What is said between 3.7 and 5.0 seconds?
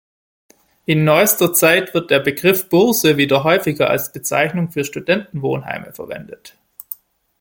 als Bezeichnung für